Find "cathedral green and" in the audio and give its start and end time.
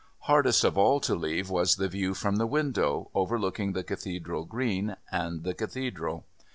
3.83-5.43